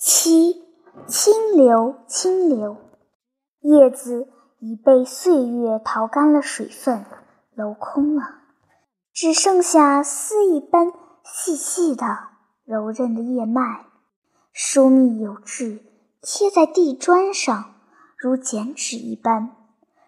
[0.00, 0.62] 七，
[1.08, 2.76] 清流，清流，
[3.62, 4.28] 叶子
[4.60, 7.04] 已被岁月淘干了水分，
[7.56, 8.22] 镂空了，
[9.12, 10.92] 只剩下丝一般
[11.24, 12.28] 细细的、
[12.64, 13.86] 柔韧的叶脉，
[14.52, 15.80] 疏密有致，
[16.22, 17.74] 贴在地砖上，
[18.16, 19.56] 如剪纸一般，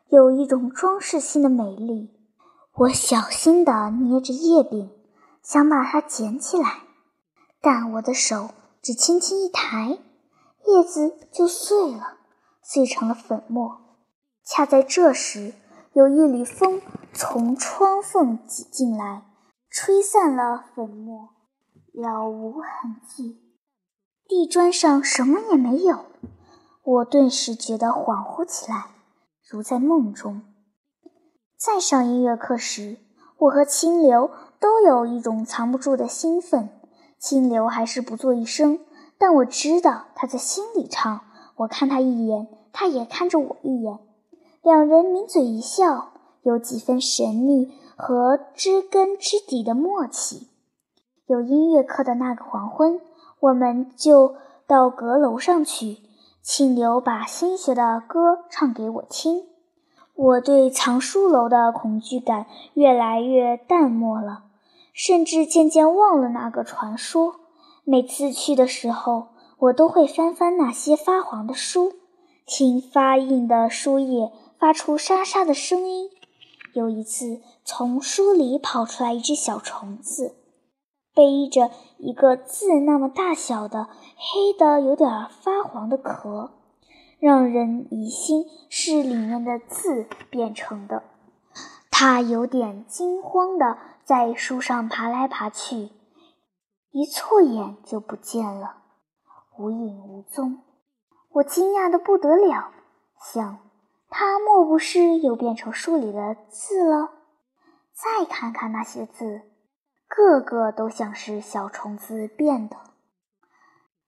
[0.09, 2.13] 有一种装饰性的美丽。
[2.75, 4.89] 我小心地捏着叶柄，
[5.43, 6.85] 想把它捡起来，
[7.61, 8.51] 但我的手。
[8.83, 9.98] 只轻轻一抬，
[10.66, 12.19] 叶子就碎了，
[12.62, 13.79] 碎成了粉末。
[14.45, 15.53] 恰在这时，
[15.93, 16.80] 有一缕风
[17.12, 19.23] 从窗缝挤进来，
[19.69, 21.29] 吹散了粉末，
[21.93, 23.43] 了无痕迹。
[24.27, 26.06] 地砖上什么也没有，
[26.83, 28.87] 我顿时觉得恍惚起来，
[29.47, 30.42] 如在梦中。
[31.59, 32.97] 在上音乐课时，
[33.37, 36.80] 我和清流都有一种藏不住的兴奋。
[37.20, 38.80] 清流还是不作一声，
[39.19, 41.20] 但我知道他在心里唱。
[41.56, 43.98] 我看他一眼，他也看着我一眼，
[44.62, 50.48] 两人抿嘴一笑，有几分神秘和知根知底的默契。
[51.27, 52.98] 有音乐课的那个黄昏，
[53.41, 54.36] 我们就
[54.67, 55.98] 到阁楼上去。
[56.42, 59.45] 清流把新学的歌唱给我听，
[60.14, 64.45] 我对藏书楼的恐惧感越来越淡漠了。
[64.92, 67.36] 甚至渐渐忘了那个传说。
[67.84, 71.92] 每次去的时候，我都会翻翻那些发黄的书，
[72.46, 76.11] 听发硬的书页发出沙沙的声音。
[76.72, 80.36] 有一次，从书里跑出来一只小虫子，
[81.14, 85.08] 背着一个字那么大小的黑的、有点
[85.42, 86.52] 发黄的壳，
[87.18, 91.02] 让人疑心是里面的字变成的。
[91.91, 93.78] 他有点惊慌的。
[94.11, 95.91] 在树上爬来爬去，
[96.91, 98.83] 一错眼就不见了，
[99.56, 100.64] 无影无踪。
[101.34, 102.72] 我惊讶的不得了，
[103.20, 103.61] 想
[104.08, 107.11] 他莫不是又变成树里的字了？
[107.92, 109.42] 再看看那些字，
[110.08, 112.77] 个个都像是小虫子变的。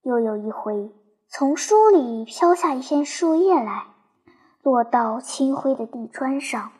[0.02, 0.92] 又有一回，
[1.28, 3.86] 从书里飘下一片树叶来，
[4.62, 6.72] 落到青灰的地砖上。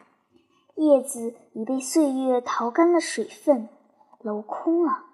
[0.74, 3.68] 叶子已被岁月淘干了水分，
[4.22, 5.04] 镂空了，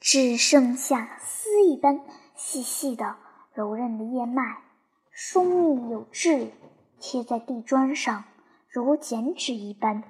[0.00, 2.00] 只剩下丝一般
[2.34, 3.16] 细细的、
[3.52, 4.62] 柔韧的叶脉，
[5.10, 6.50] 疏密有致，
[6.98, 8.24] 贴在地砖上，
[8.68, 10.02] 如剪纸一般，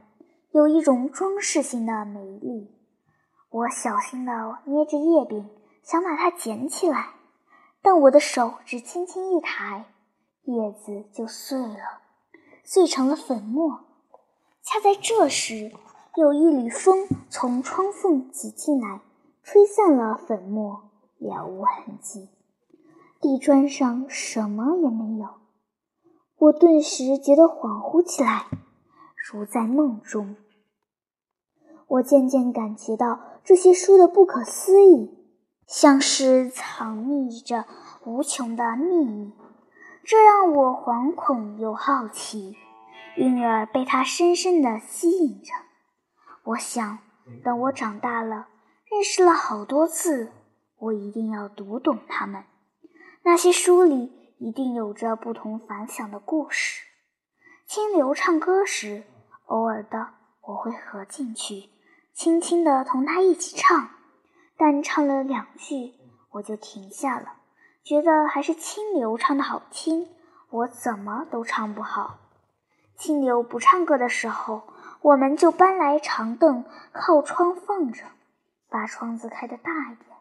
[0.53, 2.71] 有一种装饰性的美丽。
[3.51, 4.33] 我小心地
[4.65, 5.51] 捏着叶柄，
[5.83, 7.11] 想把它捡起来，
[7.83, 9.84] 但我的手只轻轻一抬，
[10.45, 12.01] 叶子就碎了，
[12.65, 13.91] 碎成了粉末。
[14.65, 15.73] 恰在这时，
[16.15, 19.00] 有一缕风从窗缝挤进来，
[19.43, 20.83] 吹散了粉末，
[21.19, 22.28] 了无痕迹。
[23.21, 25.27] 地砖上什么也没有。
[26.39, 28.47] 我顿时觉得恍惚起来，
[29.17, 30.37] 如在梦中。
[31.89, 35.11] 我渐渐感觉到这些书的不可思议，
[35.67, 37.65] 像是藏匿着
[38.05, 39.33] 无穷的秘密，
[40.05, 42.56] 这让我惶恐又好奇。
[43.17, 45.53] 因而被它深深地吸引着。
[46.45, 46.99] 我想，
[47.45, 48.49] 等我长大了，
[48.91, 50.33] 认识了好多字，
[50.78, 52.45] 我一定要读懂它们。
[53.25, 56.83] 那些书里一定有着不同凡响的故事。
[57.67, 59.05] 清流唱歌时，
[59.47, 61.71] 偶尔的我会合进去，
[62.12, 63.91] 轻轻地同他一起唱。
[64.56, 65.95] 但唱了两句，
[66.33, 67.34] 我就停下了，
[67.84, 70.09] 觉得还是清流唱的好听，
[70.51, 72.19] 我怎么都唱不好。
[72.97, 74.62] 清流不唱歌的时候，
[75.00, 78.04] 我们就搬来长凳靠窗放着，
[78.69, 80.16] 把窗子开得大一点，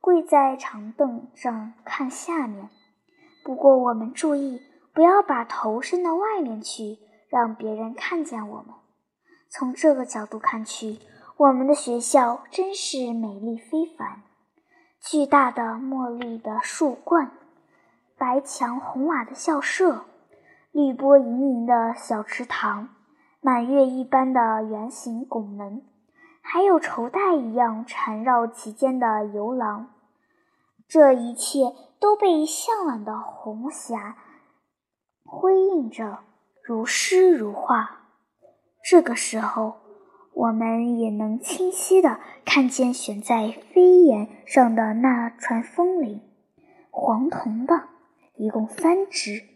[0.00, 2.68] 跪在长凳上看下面。
[3.44, 4.60] 不过我们注意
[4.92, 6.98] 不要把头伸到外面去，
[7.30, 8.74] 让别人看见我们。
[9.48, 10.98] 从这个角度看去，
[11.36, 14.22] 我们的学校真是美丽非凡。
[15.00, 17.30] 巨大的墨绿的树冠，
[18.18, 20.04] 白墙红瓦的校舍。
[20.76, 22.90] 绿波盈盈的小池塘，
[23.40, 25.82] 满月一般的圆形拱门，
[26.42, 29.94] 还有绸带一样缠绕其间的游廊，
[30.86, 34.18] 这一切都被向晚的红霞
[35.24, 36.18] 辉映着，
[36.62, 38.02] 如诗如画。
[38.84, 39.76] 这个时候，
[40.34, 46.20] 我们也能清晰的看见悬在飞檐上的那串风铃，
[46.90, 47.84] 黄铜的，
[48.34, 49.55] 一共三只。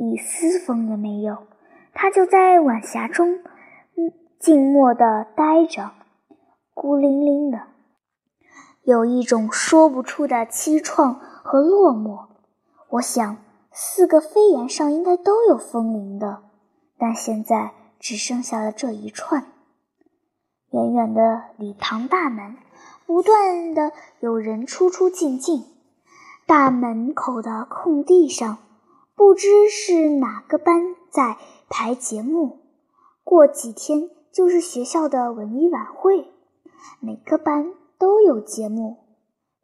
[0.00, 1.38] 一丝风也没有，
[1.92, 3.40] 它就在晚霞中，
[4.38, 5.90] 静默地呆着，
[6.72, 7.62] 孤零零的，
[8.84, 12.26] 有一种说不出的凄怆和落寞。
[12.90, 13.38] 我想
[13.72, 16.44] 四个飞檐上应该都有风铃的，
[16.96, 19.46] 但现在只剩下了这一串。
[20.70, 22.56] 远远的礼堂大门，
[23.04, 23.90] 不断的
[24.20, 25.64] 有人出出进进。
[26.46, 28.58] 大门口的空地上，
[29.18, 31.38] 不知是哪个班在
[31.68, 32.60] 排节目。
[33.24, 36.28] 过几天就是学校的文艺晚会，
[37.00, 38.98] 每个班都有节目。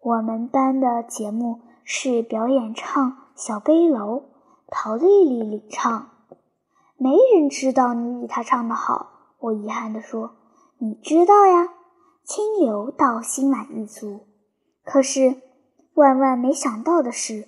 [0.01, 4.21] 我们班的节目是表演唱《小背篓》，
[4.67, 6.11] 陶丽丽领唱。
[6.97, 10.33] 没人知道你比她唱得好，我遗憾地说。
[10.79, 11.69] 你知道呀，
[12.25, 14.27] 清流倒心满意足。
[14.85, 15.37] 可是
[15.95, 17.47] 万万没想到的是，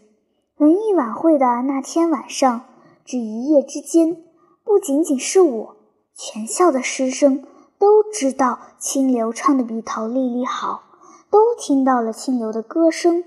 [0.58, 2.62] 文艺晚会的那天晚上，
[3.04, 4.22] 只一夜之间，
[4.64, 5.76] 不仅仅是我，
[6.14, 7.44] 全校的师生
[7.78, 10.84] 都知道清流唱的比陶丽丽好。
[11.28, 13.24] 都听到了清流的歌声。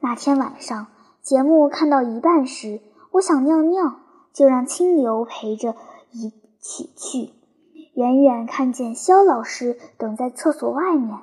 [0.00, 0.88] 那天晚上
[1.22, 2.80] 节目看到一半时，
[3.12, 4.00] 我想尿尿，
[4.32, 5.76] 就让清流陪着
[6.10, 7.30] 一起去。
[7.94, 11.18] 远远看见肖老师等在厕所外面，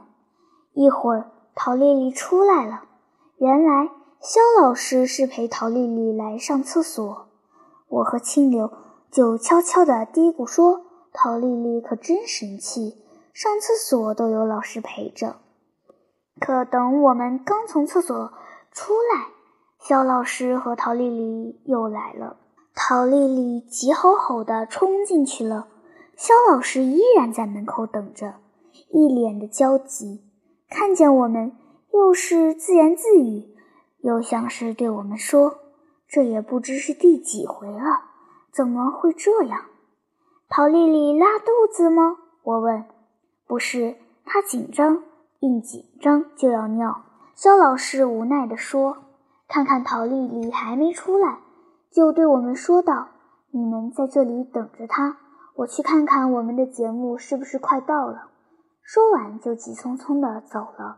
[0.74, 2.84] 一会儿陶丽丽出来了。
[3.38, 3.90] 原来
[4.26, 7.28] 肖老师是陪陶丽丽来上厕所。
[7.88, 8.72] 我和清流
[9.12, 10.82] 就悄悄地嘀咕说
[11.14, 15.36] ：“陶丽丽可真神气，上厕所都有老师陪着。”
[16.42, 18.34] 可等我们刚从厕所
[18.72, 19.28] 出来，
[19.80, 22.38] 肖老师和陶丽丽又来了。
[22.74, 25.68] 陶丽丽急吼吼地冲进去了，
[26.18, 28.34] 肖老师依然在门口等着，
[28.90, 30.24] 一脸的焦急。
[30.68, 31.56] 看见我们，
[31.94, 33.55] 又是自言自语，
[34.06, 35.56] 又像是对我们说
[36.08, 38.04] ：“这也不知是第几回了，
[38.54, 39.62] 怎么会这样？”
[40.48, 42.16] 陶丽丽拉肚子吗？
[42.44, 42.86] 我问。
[43.48, 45.02] 不是，她紧张。
[45.40, 47.02] 一紧张就要尿，
[47.34, 48.98] 肖老师无奈地说
[49.50, 51.40] ：“看看陶丽丽还没出来，
[51.92, 53.08] 就对我们说道
[53.50, 55.18] ：‘你们在这里等着她，
[55.56, 58.28] 我去看看我们的节目是不是快到了。’
[58.84, 60.98] 说完就急匆匆地走了。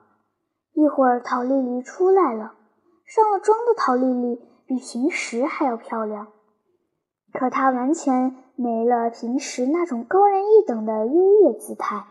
[0.73, 2.53] 一会儿，陶丽丽出来了，
[3.07, 6.27] 上了妆的陶丽丽比平时还要漂亮，
[7.31, 12.03] 可她完全没了平时那种高人一等的优越姿态。”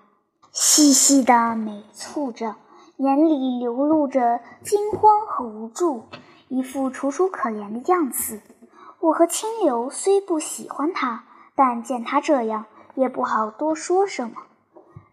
[0.52, 2.56] 细细的美蹙着，
[2.96, 6.04] 眼里流露着惊慌和无助，
[6.48, 8.40] 一副楚楚可怜的样子。
[9.00, 12.64] 我和清流虽不喜欢他，但见他这样，
[12.94, 14.36] 也不好多说什么。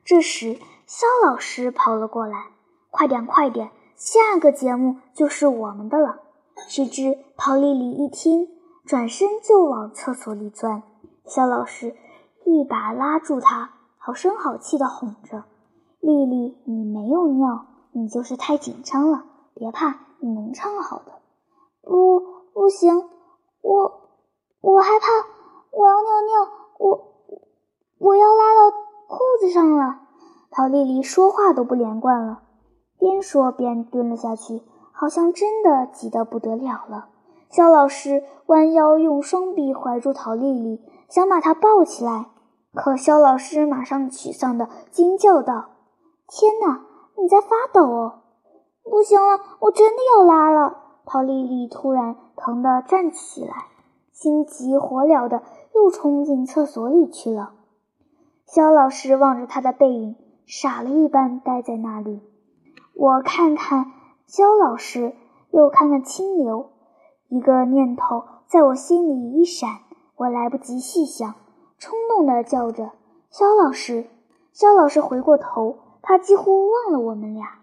[0.05, 0.57] 这时，
[0.87, 2.45] 肖老师跑了过来
[2.89, 3.71] ：“快点，快点，
[4.03, 6.19] 下个节目就是我们的了。”
[6.67, 8.49] 谁知陶丽丽一听，
[8.85, 10.83] 转身就往厕所里钻。
[11.25, 11.95] 肖老师
[12.43, 13.71] 一把拉住她。
[13.97, 15.45] 好声好气地哄着
[16.01, 19.23] 丽丽：“你没有尿，你就是太紧张了。
[19.53, 21.13] 别怕，你能唱好的。
[21.81, 22.19] ”“不，
[22.53, 23.09] 不行，
[23.61, 24.09] 我
[24.59, 25.07] 我害怕，
[25.71, 27.13] 我要尿尿，我
[27.99, 28.77] 我要拉到
[29.07, 30.01] 裤子上了。”
[30.51, 32.43] 陶丽丽说话都不连贯了，
[33.03, 34.61] 边说边蹲了下去，
[34.93, 37.09] 好像真的急得不得了了。
[37.49, 42.27] 肖老师弯腰用双臂怀住陶丽丽，想把她抱起来。
[42.73, 45.71] 可肖老师马上沮丧地惊叫道
[46.31, 46.85] ：“天哪，
[47.21, 48.21] 你在发抖哦！
[48.89, 53.65] 不行了，我真的要拉了！”陶丽丽突然疼得站起来，
[54.13, 55.43] 心急火燎地
[55.75, 57.51] 又冲进厕所里去了。
[58.45, 62.21] 肖老师望着她的背影，傻了一般呆在那里。
[62.93, 63.91] 我看看
[64.27, 65.15] 肖老师，
[65.51, 66.71] 又看看清流，
[67.27, 69.79] 一个念头在我心里一闪，
[70.15, 71.33] 我来不及细想。
[71.79, 72.91] 冲动地叫着
[73.29, 74.05] ：“肖老师！”
[74.53, 77.59] 肖老师回过头，他几乎忘了我们俩。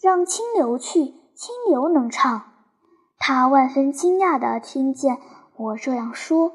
[0.00, 2.42] 让清流去，清流能唱。
[3.18, 5.18] 他万分惊讶地听见
[5.56, 6.52] 我这样说。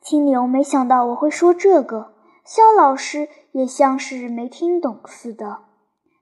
[0.00, 5.58] 清流没想到我会说这个，肖老师也像是没听懂似的，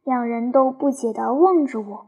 [0.07, 2.07] 两人都不解地望着我。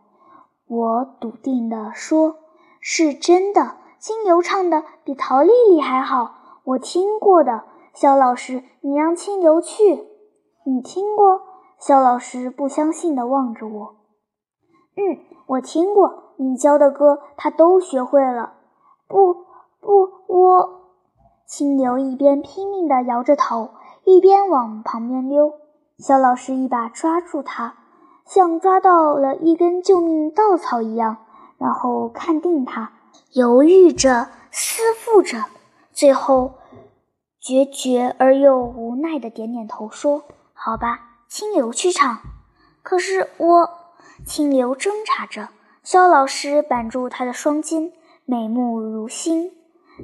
[0.68, 2.36] 我笃定地说
[2.80, 10.06] ：“是真的，清流唱的比陶丽丽还好。”我听过的，肖老师，你让清流去。
[10.64, 11.40] 你听过？
[11.80, 13.96] 肖老师不相信地望着我。
[14.94, 18.52] 嗯，我听过，你教的歌他都学会了。
[19.08, 19.44] 不，
[19.80, 20.78] 不，我。
[21.46, 23.70] 清流一边拼命地摇着头，
[24.04, 25.52] 一边往旁边溜。
[25.98, 27.74] 肖老师一把抓住他，
[28.28, 31.16] 像抓到了一根救命稻草一样，
[31.56, 32.92] 然后看定他，
[33.32, 35.46] 犹豫着，思妇着。
[35.92, 36.58] 最后，
[37.40, 42.18] 决绝而又无奈的点点头，说：“好吧，清流去唱。”
[42.84, 43.70] 可是我，
[44.26, 45.48] 清流挣扎着，
[45.82, 47.92] 肖老师板住他的双肩，
[48.26, 49.52] 美目如星，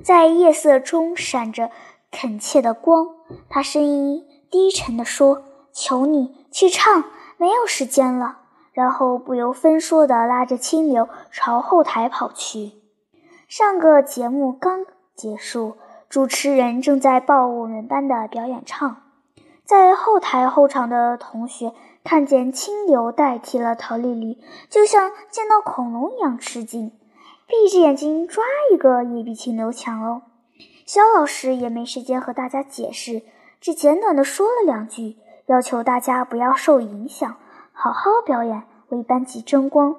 [0.03, 1.71] 在夜色中闪着
[2.11, 3.09] 恳切的光。
[3.51, 7.05] 他声音低沉地说：“求你去唱，
[7.45, 8.39] 没有时间了。”
[8.73, 12.73] 然后不由分说地拉着清流朝后台跑去。
[13.47, 15.77] 上个节目刚结束，
[16.09, 19.03] 主持人正在报我们班的表演唱。
[19.65, 21.73] 在后台候场的同学
[22.03, 26.91] 看见清流代替了陶丽丽，就像见到恐龙一样吃惊，
[27.47, 30.23] 闭着眼睛抓一个也比清流强哦。
[30.85, 33.23] 肖老师也没时间和大家解释，
[33.61, 37.37] 只简短的说了两句，要求大家不要受影响，
[37.73, 39.97] 好好表演，为班级争光。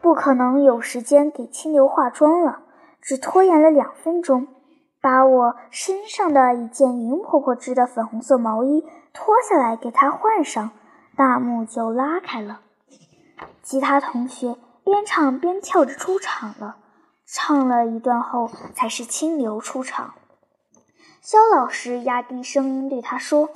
[0.00, 2.60] 不可能有时间给清流化妆了，
[3.00, 4.46] 只拖延了两分钟。
[5.00, 10.70] 把我身上的一件云婆婆织的粉红色毛衣脱下来给她换上，
[11.16, 12.60] 大幕就拉开了。
[13.62, 16.76] 其他同学边唱边跳着出场了，
[17.24, 20.14] 唱了一段后才是清流出场。
[21.20, 23.48] 肖老师压低声音对他说：“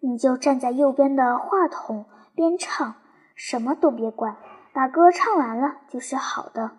[0.00, 2.94] 你就站在右边的话筒边唱，
[3.34, 4.36] 什么都别管，
[4.72, 6.72] 把歌唱完了就是好的。”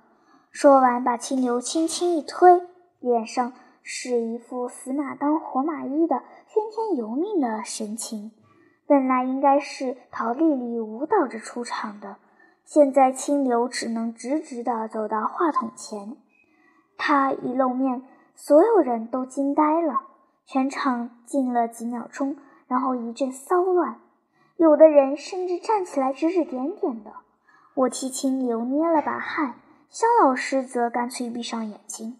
[0.51, 2.61] 说完，把清流轻轻一推，
[2.99, 3.53] 脸上。
[3.83, 8.31] 是一副死马当活马医的听天由命的神情。
[8.85, 12.17] 本来应该是陶丽丽舞蹈着出场的，
[12.63, 16.15] 现在清流只能直直的走到话筒前。
[16.95, 18.03] 他一露面，
[18.35, 20.01] 所有人都惊呆了，
[20.45, 22.37] 全场静了几秒钟，
[22.71, 23.99] 然后一阵骚乱，
[24.55, 27.11] 有的人甚至站起来指指点点的。
[27.73, 29.55] 我替清流捏了把汗，
[29.89, 32.17] 肖老师则干脆闭上眼睛。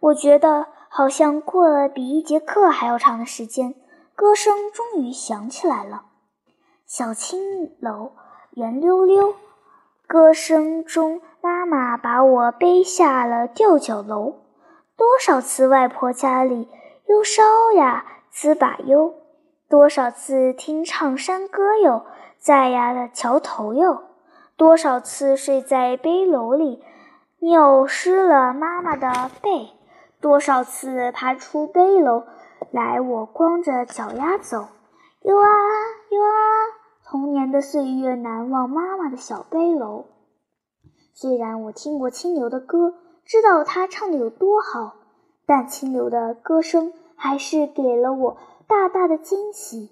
[0.00, 0.66] 我觉得。
[0.88, 3.74] 好像过了比一节课还要长的时间，
[4.14, 6.06] 歌声终于响起来了。
[6.86, 8.12] 小青楼
[8.52, 9.34] 圆溜溜，
[10.06, 14.36] 歌声中妈妈把我背下了吊脚楼。
[14.96, 16.66] 多少次外婆家里
[17.08, 17.42] 忧烧
[17.76, 19.12] 呀，糍粑哟；
[19.68, 22.06] 多少次听唱山歌哟，
[22.38, 24.02] 在呀的桥头哟；
[24.56, 26.84] 多少次睡在背篓里，
[27.40, 29.70] 尿湿了妈妈的背。
[30.20, 32.24] 多少次爬出背篓
[32.70, 34.68] 来，我光着脚丫走，
[35.22, 35.48] 游啊
[36.10, 36.30] 游啊，
[37.04, 40.04] 童年的岁月难忘妈妈的小背篓。
[41.12, 42.94] 虽然我听过清流的歌，
[43.24, 44.94] 知道他唱的有多好，
[45.44, 48.36] 但清流的歌声还是给了我
[48.68, 49.90] 大大的惊喜。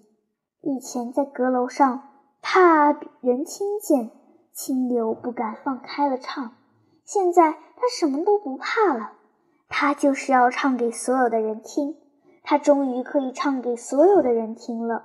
[0.61, 2.09] 以前在阁楼上，
[2.43, 4.11] 怕人听见，
[4.52, 6.57] 清流不敢放开了唱，
[7.04, 9.12] 现在他什么都不怕了。
[9.69, 11.97] 他就是要唱给所有的人听，
[12.43, 15.04] 他终于可以唱给所有的人听了。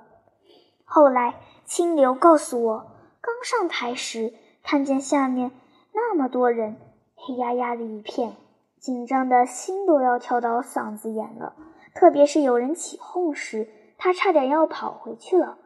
[0.84, 2.86] 后来，清流告诉我，
[3.20, 5.52] 刚上台时看见下面
[5.92, 6.76] 那么多人，
[7.14, 8.36] 黑压压的一片，
[8.78, 11.54] 紧张的心都要跳到嗓子眼了。
[12.00, 15.58] 特别是有人起哄时，他差点要跑回去了。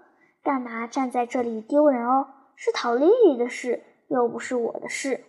[0.43, 2.26] 干嘛站在这里丢人哦？
[2.57, 5.25] 是陶丽丽的事，又不是我的事。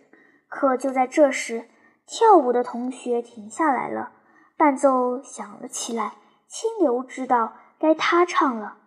[0.48, 1.68] 可就在这时。
[2.08, 4.10] 跳舞的同学停下来了，
[4.56, 6.14] 伴奏响了起来。
[6.48, 8.78] 清流知道该他唱了。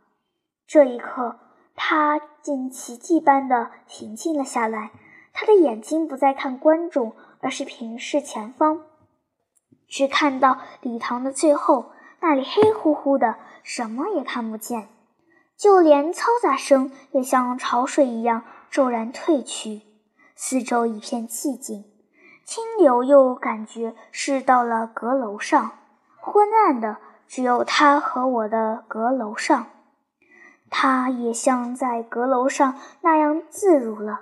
[0.68, 1.40] 这一刻，
[1.74, 4.92] 他竟奇迹般的平静了下来。
[5.32, 8.82] 他的眼睛不再看观众，而是平视前方，
[9.88, 14.90] 只看到礼堂的最后，那里黑乎乎的，什么也看不见，
[15.58, 19.82] 就连嘈杂声也像潮水一样骤然退去，
[20.36, 21.86] 四周一片寂静。
[22.44, 25.72] 清流又感觉是到了阁楼上，
[26.20, 26.98] 昏暗的
[27.28, 29.68] 只有他和我的阁楼上，
[30.70, 34.22] 他也像在阁楼上那样自如了。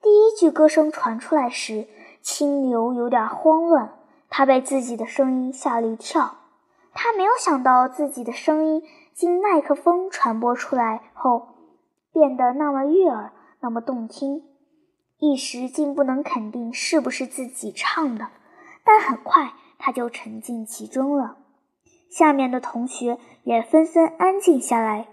[0.00, 1.86] 第一句歌声传出来时，
[2.22, 3.92] 清流有点慌乱，
[4.30, 6.36] 他被自己的声音吓了一跳。
[7.00, 8.82] 他没有想到自己的声音
[9.14, 11.46] 经麦克风传播出来后，
[12.12, 14.42] 变得那么悦耳，那么动听。
[15.20, 18.30] 一时竟不能肯定是不是自己唱的，
[18.82, 21.36] 但很快他就沉浸其中了。
[22.10, 25.06] 下面的同学也纷纷安静下来，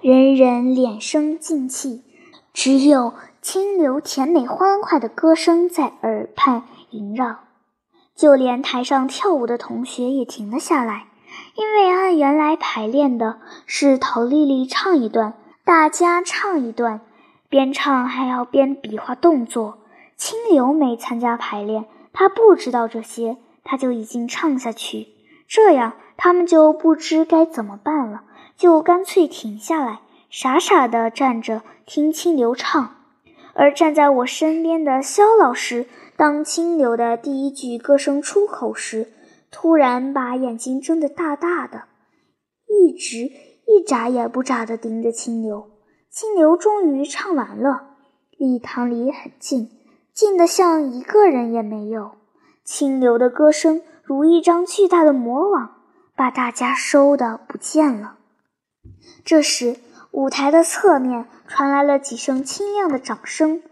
[0.00, 2.02] 人人脸生静气，
[2.52, 7.36] 只有清流甜美欢快的歌声在耳畔萦绕。
[8.16, 11.06] 就连台上跳舞的同学也停了下来，
[11.54, 15.34] 因为按原来排练的是陶丽丽唱一段，
[15.64, 17.00] 大家唱一段。
[17.48, 19.78] 边唱还要边比划动作。
[20.16, 25.08] 清流没参加排练，他不知道这些，他就已经唱下去。
[25.48, 28.22] 这样他们就不知该怎么办了，
[28.56, 32.96] 就干脆停下来，傻傻地站着听清流唱。
[33.54, 35.86] 而站在我身边的肖老师，
[36.16, 39.12] 当清流的第一句歌声出口时，
[39.52, 41.84] 突然把眼睛睁得大大的，
[42.66, 43.30] 一直
[43.66, 45.70] 一眨也不眨地盯着清流。
[46.10, 47.96] 清流终于唱完了，
[48.36, 49.70] 礼堂里很静，
[50.12, 52.12] 静得像一个人也没有。
[52.64, 55.76] 清流的歌声如一张巨大的魔网，
[56.16, 58.16] 把大家收的不见了。
[59.24, 59.76] 这时，
[60.10, 63.62] 舞台的侧面传来了几声清亮的掌声。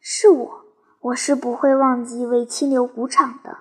[0.00, 0.64] 是我，
[1.00, 3.58] 我是不会忘记为清流鼓掌的，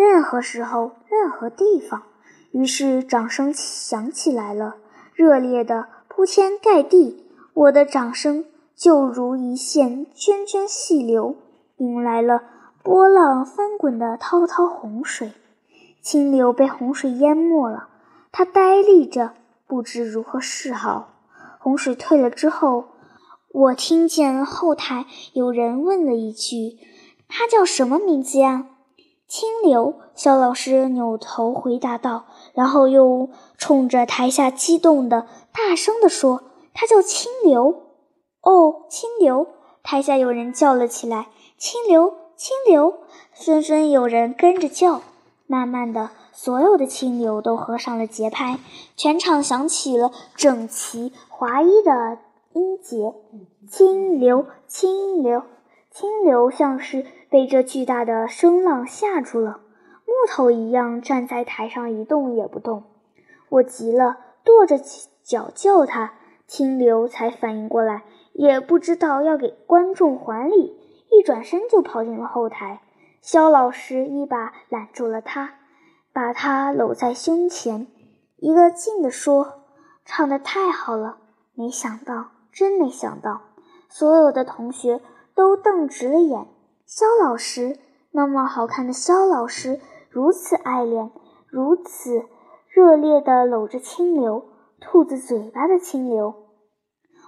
[0.00, 2.04] 任何时候，任何地方。
[2.52, 4.76] 于是，掌声响起来了，
[5.12, 7.26] 热烈的铺天盖地。
[7.52, 11.36] 我的掌声就如一线涓涓细流，
[11.76, 12.42] 引来了
[12.82, 15.32] 波浪翻滚的滔滔洪水。
[16.00, 17.88] 清流被洪水淹没了，
[18.32, 19.34] 他呆立着，
[19.66, 21.10] 不知如何是好。
[21.58, 22.86] 洪水退了之后，
[23.52, 25.04] 我听见后台
[25.34, 26.78] 有人问了一句
[27.28, 28.66] ：“他叫什么名字呀
[29.30, 36.42] ？”“清流。”肖老师扭头回答道，然后又冲着台下激动的大声地说
[36.74, 37.84] ：“他叫清流。
[38.42, 39.46] ”“哦，清流！”
[39.82, 42.94] 台下有人叫了起来：“清流，清流！”
[43.32, 45.00] 纷纷有人跟着叫。
[45.46, 48.58] 慢慢的，所有的清流都合上了节拍，
[48.94, 52.18] 全场响起了整齐划一的
[52.52, 53.14] 音节。
[53.68, 55.42] 清流，清流，
[55.90, 59.60] 清流，像是被这巨大的声浪吓住了，
[60.06, 62.84] 木头一样站在台上一动也不动。
[63.48, 64.78] 我急了，跺着
[65.24, 66.14] 脚叫他，
[66.46, 70.78] 清流才反应过来，也不知道要给观众还礼，
[71.10, 72.80] 一转身就跑进了后台。
[73.20, 75.54] 肖老师一把揽住了他，
[76.12, 77.88] 把他搂在胸前，
[78.36, 79.64] 一个劲地说
[80.06, 81.18] ：“唱得太好了！
[81.54, 83.42] 没想到，真没想到！”
[83.90, 85.00] 所有的同学
[85.34, 86.46] 都瞪直了眼。
[86.86, 87.78] 肖老师
[88.10, 91.10] 那么好看的肖老师，如此爱恋，
[91.46, 92.24] 如此
[92.68, 94.44] 热烈地搂着清流，
[94.80, 96.34] 兔子嘴巴的清流。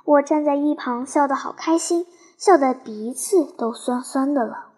[0.05, 4.72] 我站在一旁，笑得好开心，笑得鼻子都酸酸的了。